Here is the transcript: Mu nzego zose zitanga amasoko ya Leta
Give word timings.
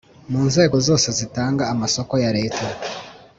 Mu 0.31 0.41
nzego 0.47 0.75
zose 0.87 1.07
zitanga 1.19 1.63
amasoko 1.73 2.13
ya 2.23 2.31
Leta 2.37 2.67